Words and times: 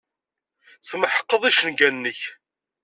Tmeḥqeḍ 0.89 1.43
icenga-nnek. 1.49 2.21